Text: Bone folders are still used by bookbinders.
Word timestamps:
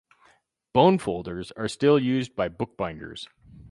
Bone 0.73 0.97
folders 0.97 1.51
are 1.51 1.67
still 1.67 1.99
used 1.99 2.35
by 2.35 2.47
bookbinders. 2.49 3.27